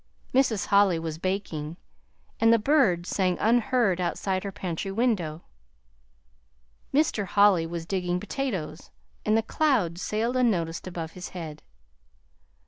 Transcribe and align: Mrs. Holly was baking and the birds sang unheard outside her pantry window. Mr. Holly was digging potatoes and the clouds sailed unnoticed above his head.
Mrs. 0.33 0.65
Holly 0.65 0.97
was 0.97 1.19
baking 1.19 1.77
and 2.39 2.51
the 2.51 2.57
birds 2.57 3.07
sang 3.07 3.37
unheard 3.39 4.01
outside 4.01 4.43
her 4.43 4.51
pantry 4.51 4.91
window. 4.91 5.43
Mr. 6.91 7.25
Holly 7.27 7.67
was 7.67 7.85
digging 7.85 8.19
potatoes 8.19 8.89
and 9.27 9.37
the 9.37 9.43
clouds 9.43 10.01
sailed 10.01 10.35
unnoticed 10.35 10.87
above 10.87 11.11
his 11.11 11.29
head. 11.37 11.61